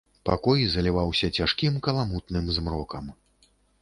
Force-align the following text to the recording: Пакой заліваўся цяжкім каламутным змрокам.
Пакой 0.27 0.61
заліваўся 0.75 1.29
цяжкім 1.37 1.77
каламутным 1.89 2.51
змрокам. 2.57 3.05